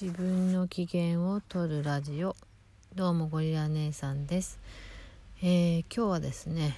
[0.00, 2.36] 自分の機嫌を取るラジオ。
[2.94, 4.60] どうもゴリラ姉さんです、
[5.42, 6.76] えー今日はですね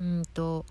[0.00, 0.66] うんと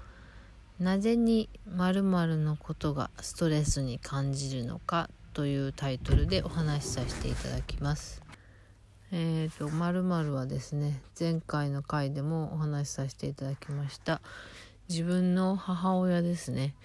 [0.77, 8.21] なぜに〇〇のことがストレスに感じるのかというタイトルでお話しさせていただきます。
[9.13, 14.20] えーと〇〇はですね前回の回でもお話しさせていただきました。
[14.89, 16.76] 自分の母親ですね。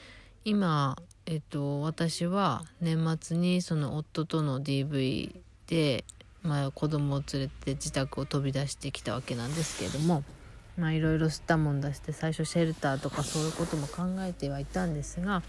[0.44, 5.34] 今えっと私は年末にその夫との DV
[5.66, 6.04] で、
[6.42, 10.22] まあ、子供を連れて自宅を飛び出してきたわけなんですけれども
[10.78, 15.42] まあいろいろ吸ったもん出して最初シェルターとかそういうことも考えてはいたんですが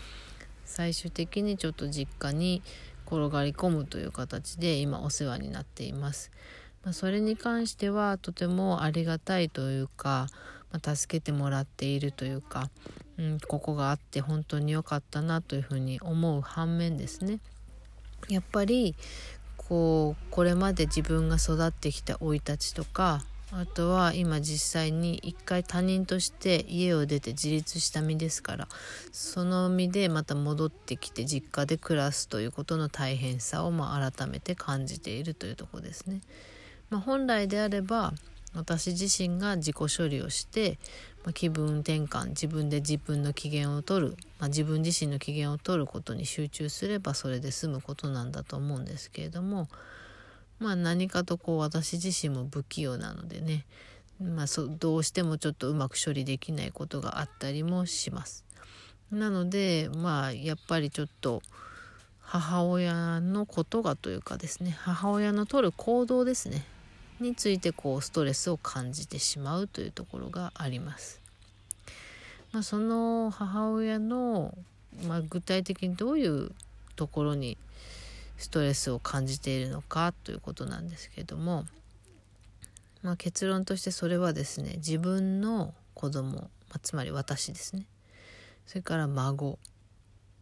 [0.65, 2.63] 最終的にちょっと実家に
[3.05, 6.31] 転がり込むという形で今お世話になっています。
[6.83, 10.27] まあ、それに関してはとてもありがたいというか、
[10.71, 12.69] まあ、助けてもらっているというか、
[13.17, 17.39] うん、ここがあって本当に良かったなというふうに思う反面ですね
[18.29, 18.95] やっぱり
[19.57, 28.67] こうこれまで自分が育ってきた生い立ちとかあとは今実際に一回他人として家を出て自立した身ですから
[29.13, 36.21] その身でまた戻ってきて実家で暮らすということの大変さをまあ改めて感じているというところですね。
[36.89, 38.13] まあ、本来であれば
[38.53, 40.79] 私自身が自己処理をして、
[41.27, 49.67] まあ、気分転換自分で自分の機嫌を取る、まあ、自分自身の機嫌を取ることに集中すればそれで済むことなんだと思うんですけれども、
[50.59, 53.65] まあ、何かとこう私自身も不器用なのでね、
[54.23, 58.45] まあ、そどうしてもちょっとうまく処理できないことがあったりもします。
[59.11, 61.41] なのでまあやっぱりちょっと
[62.21, 66.65] 母親のことがというかですね母親の取る行動ですね
[67.19, 71.21] についてこうストレスを感じてしまうというところがあります。
[72.51, 74.57] まあ、その母親の、
[75.05, 76.51] まあ、具体的にどういう
[76.95, 77.57] ところに
[78.37, 81.65] ストレスを感じているのかということなんですけども、
[83.01, 87.85] まあ、結論としてそれはですね自分の子供、まあ、つまり私ですね
[88.65, 89.57] それから孫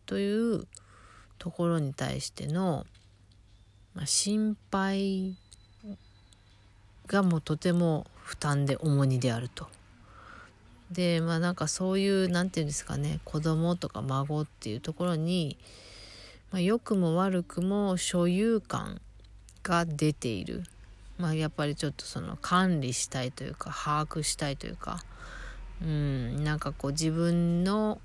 [0.06, 0.68] という
[1.38, 2.86] ところに対しての、
[3.94, 5.38] まあ、心配
[7.08, 9.68] がもうとても負担で重荷であると。
[10.92, 15.58] でまあなんかそういう何て言うんですかね子供とか孫っていうところに、
[16.52, 19.02] まあ、良くも悪くも所有感
[19.64, 20.64] が出ている。
[21.18, 25.00] まあやっぱりちょっとその管理したいというか把握したいというか
[25.82, 28.02] うんなんかこう自分の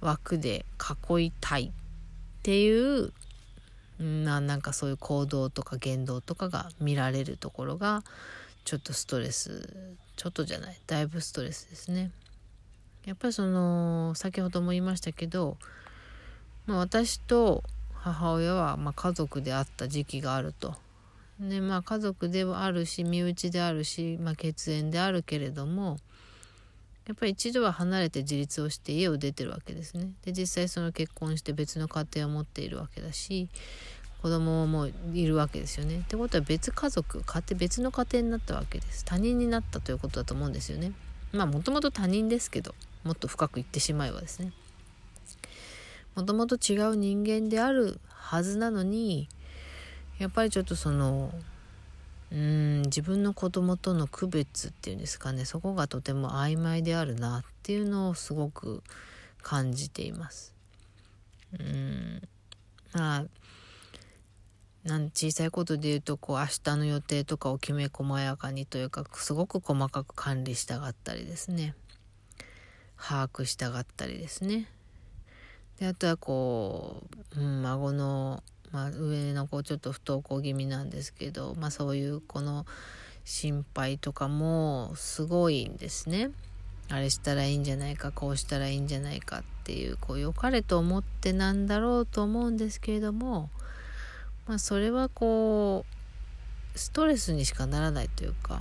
[0.00, 0.64] 枠で
[1.10, 1.70] 囲いたいっ
[2.42, 3.12] ていう
[3.98, 8.04] ななんかそういう行動とか言動とかが見られるところが
[8.64, 12.10] ちょっとストレスちょっとじゃないだいぶストレスですね。
[13.06, 15.56] やっぱりその先ほども言いましたけど、
[16.66, 17.62] まあ、私と
[17.94, 20.74] 母親はま家族であった時期があると。
[21.40, 25.98] でまあ家族ではあるし身内であるし、まあ、血縁であるけれども
[27.08, 30.10] やっぱり一度は離れて自立をして家を出てるわけですね。
[30.26, 33.48] で実際その結婚して別の家庭を持っているわけだし
[34.20, 36.00] 子供もいるわけですよね。
[36.00, 39.06] ってことは別家族家庭別の家庭になったわけです。
[39.06, 40.92] 他人になったということだと思うんですよね。
[41.32, 42.74] まあもともと他人ですけど
[43.04, 44.52] もっと深く言ってしまえばですね。
[46.14, 49.28] もともと違う人間であるはずなのに
[50.18, 51.32] やっぱりちょっとその
[52.88, 58.82] 自分の子供との区別っていうんですかねそこがとても曖昧であるなっていうのをすごく
[59.42, 60.54] 感じています。
[61.58, 62.22] うん。
[62.92, 63.24] まあ
[64.84, 71.74] なん小さいことで言うとこう明日の予定とかをきめ細やかにというかすごく細かく管理したがったりですね。
[72.96, 74.68] 把握したがったりですね。
[75.78, 77.02] であとはこ
[77.36, 78.42] う、うん、孫の
[78.72, 82.66] まあ、上の子ちょっと不登校気味なんですけど、まあ、そういうこの
[83.24, 86.30] 心配とかもすごいんですね。
[86.90, 93.50] あれしたらいいんじゃないかこうしたらいいんじゃないかっていうこう良かれと思ってなんだろうと思うんですけれども、
[94.46, 95.84] まあ、それはこ
[96.74, 98.60] うストレスにしかならないというか、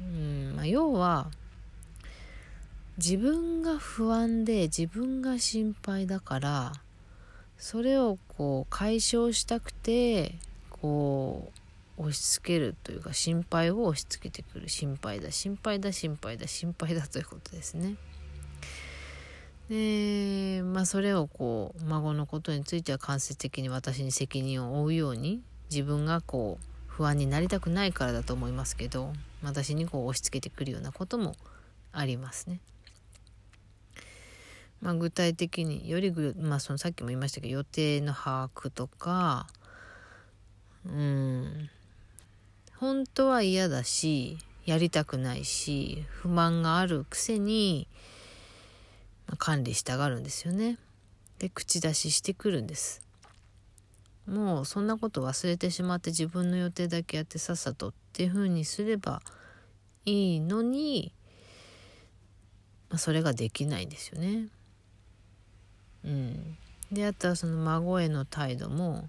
[0.00, 1.28] うんまあ、要は
[2.98, 6.72] 自分が不安で自分が心配だから
[7.60, 10.34] それをこう解消したくて
[10.70, 11.52] こ
[11.98, 17.96] う押し付けるというか心配を押し付けてくる心配だ心配だ心配だ心配だということですね。
[19.68, 29.12] でまあそれをこう孫のことについては間接的に私に責任を負うように自分がこう不安になりたくないからだと思いますけど
[29.44, 31.36] 私にこう押し付けてくるようなことも
[31.92, 32.58] ありますね。
[34.80, 39.46] まあ、具体的によりぐ、まあ、そのさっきも言いましたけど予定の把握とか
[40.86, 41.68] うん
[42.76, 47.88] 本当は嫌だしやりたくないし不満があるくせに、
[49.26, 50.78] まあ、管理したがるんですよね。
[51.38, 53.02] で口出ししてくるんです。
[54.26, 59.22] もうそんなこと忘れてしまって自分の予定だけやってさっさとっていう風にすれば
[60.04, 61.12] いいのに、
[62.90, 64.48] まあ、それができないんですよね。
[66.04, 66.56] うん、
[66.92, 69.08] であとはその孫への態度も、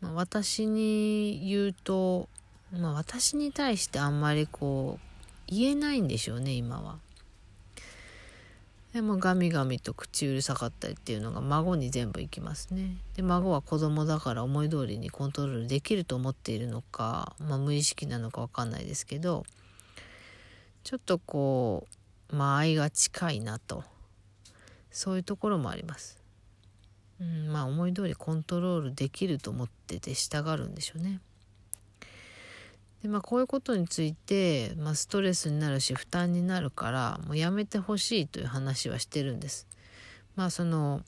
[0.00, 2.28] まあ、私に言うと、
[2.72, 5.08] まあ、私に対してあんまりこう
[5.48, 6.98] 言えないんでしょうね今は。
[8.92, 12.96] でもガミガミと口うるさかったりっていうのが孫に全部いきますね。
[13.16, 19.44] で孫は子供だから思い通りにコントロールできると思っているのか、まあ、無意識なのか分かんないですけど
[20.84, 21.86] ちょっとこ
[22.32, 23.84] う間合いが近いなと
[24.90, 26.18] そういうところもあります。
[27.20, 31.20] うん、まあ思い通りコントロールできると思ってて従うんでしょうね。
[33.02, 39.66] でまあこういうことについて、まあ、ストレスになるし負担になるからもうやめてほしいという話はしてるんです。
[40.36, 41.02] まあその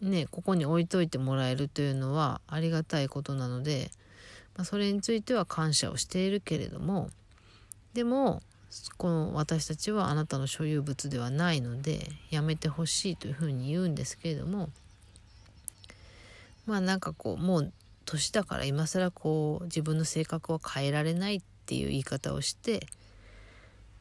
[0.00, 3.90] ねここに置いといてもらえるというのはありがたいことなので、
[4.56, 7.10] まあ、それについては感謝をしているけれども
[7.94, 8.42] でも
[8.96, 14.70] この私たちはあなたの所有物ではないのでやめてほしいというふうに言うんですけれども
[16.66, 17.72] まあなんかこうもう
[18.04, 22.86] 年だから今更こう自分の性格を変えられないっていう言い方をして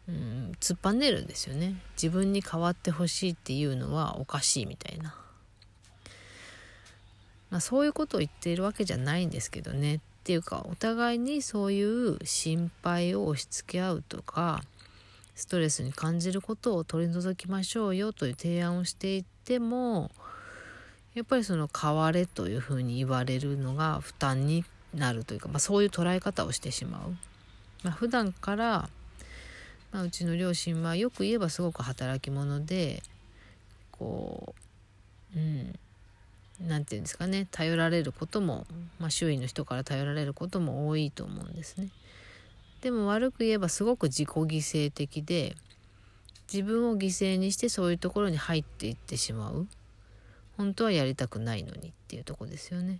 [0.07, 1.75] うん突っぱねるんですよね。
[1.95, 5.15] 自分に変わってほしいっていうのはおかしいみたいな、
[7.49, 10.01] まあ、そういうことを言っているわけじゃないんですけどね。
[10.23, 14.63] っていうかお互いにそういう心配を押し付け合うとか
[15.35, 20.11] ストレスに感じることを取り除きましょうよという提案をしていっても
[21.13, 27.15] やっぱりその変われというふうに言われるのが負担になるというか、まあ、そういう捉え方をしてしまう。
[27.83, 28.89] まあ、普段から、
[29.91, 33.03] まあ、うちの両親はよく言えばすごく働き者で
[33.91, 34.55] こ
[35.35, 35.75] ううん
[36.61, 38.65] 何て言うんですかね頼られることも、
[38.99, 41.89] まあ、周囲の人から頼られることも多いと思うんですね。
[42.81, 45.55] でも悪く言えばすごく自己犠牲的で
[46.51, 49.67] 自分を犠牲にしてそういうところに入っていってしまう。
[50.57, 52.99] 本当はやりたくないのにっていうとこですよね。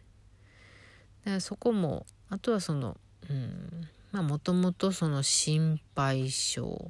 [1.26, 2.98] だからそこもあとはその
[3.30, 6.90] うんまあもともとその心配性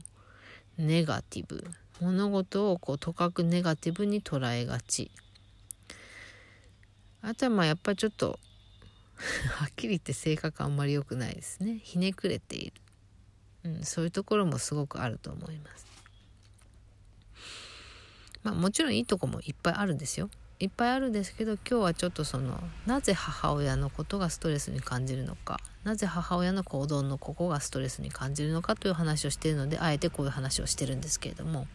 [0.77, 1.65] ネガティブ
[2.01, 5.11] 物事をこうとかくネガティブに捉えがち
[7.25, 8.37] あとはまあやっぱりちょっと
[9.55, 11.79] はっきり言って性格あんまり良くないですね。
[11.81, 12.73] ひねくれている、
[13.63, 15.87] うん、そういうところもすごくあると思います。
[18.43, 20.29] まあもちろんいいとこもいっぱいあるんですよ。
[20.59, 31.67] いっぱいあるんですけど今日はちょっとそのなぜ母親のことがストレスに感じるのかなぜ母親の行動のここがストレスに感じるのかという話をしているのであえてこういう話をしてるんですけれども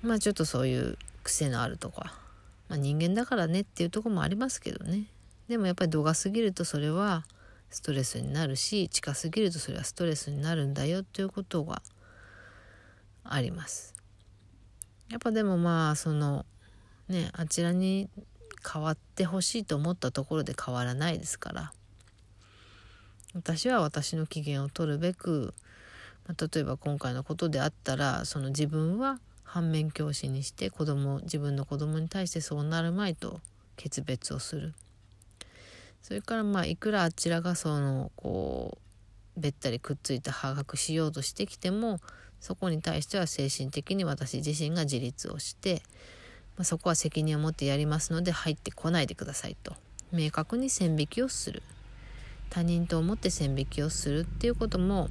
[0.00, 2.14] まあちょっとそういう癖のあるとか、
[2.68, 5.04] まあ、人間だからねっていうとこもありますけどね
[5.48, 7.24] でもやっぱり度が過ぎるとそれは
[7.70, 11.82] ストレスになるし近すぎるとそれはストレスになるんだよということが
[13.24, 13.94] あります。
[15.10, 16.44] やっぱでもまあその
[17.08, 18.08] ねあちらに
[18.70, 21.72] 変わってほしいと思ったところで変わらないですから
[23.34, 25.54] 私は私の機嫌を取るべく、
[26.26, 33.40] ま、例えば今回のことであったらその自分は反面教師にして子供自分の子供に対してそうなるまいと
[33.76, 34.74] 決別をする。
[36.02, 38.76] それからまあいくらあちらがそのこ
[39.36, 41.98] うべったりくっついて把握しようとしてきても
[42.40, 45.82] そこに対しては精神的に私自身が自立をして、
[46.56, 49.74] まあ、そこは責任を持ってやりますので入ってこないでくださいと。
[50.12, 51.62] 明確に線引きをする。
[52.50, 55.08] 他人と思って線引きをするっていうことも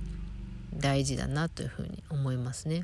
[0.73, 2.83] 大事だなというふうに思いますね。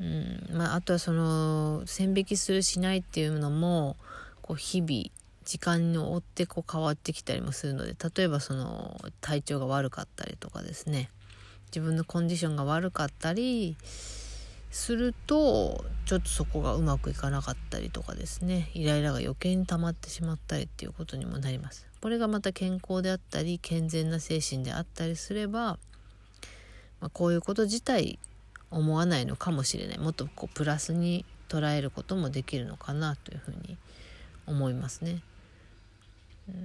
[0.00, 0.48] うん。
[0.52, 3.96] まあ、あとはその線引きするしないっていうのも
[4.42, 5.04] こう日々
[5.44, 11.10] 時間に追ってこう変わってきたりもするので例えばその体調が悪かったりとかですね。
[11.66, 13.76] 自分のコンディションが悪かったり
[14.70, 18.70] するとちょっとそこがうまくいかなかったりとかですね。
[18.74, 21.86] イライラが余計に溜まってしまったりっていうことにもなります。
[22.00, 25.78] これがまた健康であったり健全な精神であったりすれば、
[27.00, 28.18] まあ、こういうこと自体
[28.70, 29.98] 思わないのかもしれない。
[29.98, 33.76] もっとこうプラスに捉えることもできるのかなというふうに
[34.46, 35.22] 思いますね。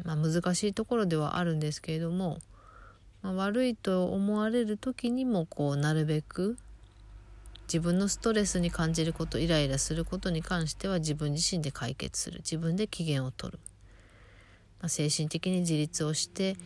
[0.03, 2.39] まあ、難しいところではあるんですけれども
[3.21, 6.57] まあ、悪いと思われる時にもこうなるべく
[7.63, 12.39] 自分のストレスに感じることイライラすることに関しては自分自身で解決する。
[12.39, 13.59] 自分で機嫌を取る。
[14.81, 16.57] まあ、精神的に自立をして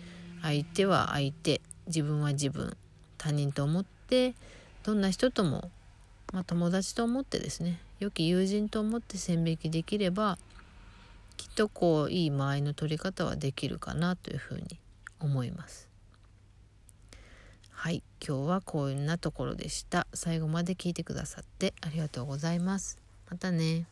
[0.42, 1.62] 相手は相手。
[1.86, 2.76] 自分は自分。
[3.18, 4.34] 他人と思って
[4.86, 5.72] どんな人とも、
[6.32, 10.38] まあ、友達と思ってですね良き友人と思って線引きできれば
[11.38, 14.80] きっとこういい間合いの取り方はできるかなというふうに
[15.20, 15.90] 思います。
[17.72, 20.06] はい今日はこんなところでした。
[20.14, 23.00] 最後まで聞いてくださってありがとうございます。
[23.30, 23.88] またね。